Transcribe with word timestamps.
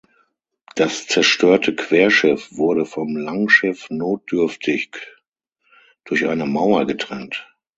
Das 0.75 1.05
zerstörte 1.05 1.75
Querschiff 1.75 2.47
wurde 2.57 2.87
vom 2.87 3.15
Langschiff 3.17 3.87
notdürftig 3.91 4.93
durch 6.05 6.25
eine 6.25 6.47
Mauer 6.47 6.87
getrennt. 6.87 7.53